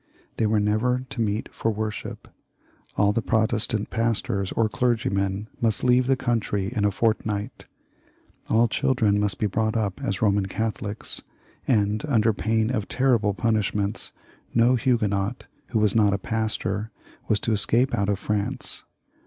They 0.37 0.47
were 0.47 0.59
never 0.59 1.05
to 1.11 1.21
meet 1.21 1.53
for 1.53 1.69
worship; 1.69 2.27
all 2.97 3.13
the 3.13 3.21
Protestant 3.21 3.91
pastors 3.91 4.51
or 4.53 4.67
clergymen 4.67 5.47
must 5.61 5.83
leave 5.83 6.07
the 6.07 6.15
country 6.15 6.73
in 6.75 6.85
a 6.85 6.89
fortnight; 6.89 7.65
all 8.49 8.67
children 8.67 9.19
must 9.19 9.37
be 9.37 9.45
brought 9.45 9.77
up 9.77 10.01
as 10.03 10.17
Eoman 10.17 10.49
Catholics, 10.49 11.21
and, 11.67 12.03
under 12.07 12.33
pain 12.33 12.71
of 12.71 12.87
terrible 12.87 13.35
punish 13.35 13.75
ments, 13.75 14.11
no 14.55 14.73
Huguenot, 14.73 15.43
who 15.67 15.77
was 15.77 15.93
not 15.93 16.13
a 16.13 16.17
pastor, 16.17 16.89
was 17.27 17.39
to 17.41 17.51
escape 17.51 17.93
out 17.93 18.09
of 18.09 18.17
France. 18.17 18.83